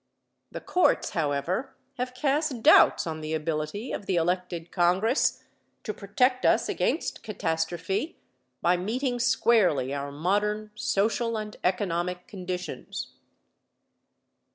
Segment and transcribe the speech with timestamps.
[0.49, 5.43] The courts, however, have cast doubts on the ability of the elected Congress
[5.83, 8.17] to protect us against catastrophe
[8.63, 13.09] by meeting squarely our modern social and economic conditions.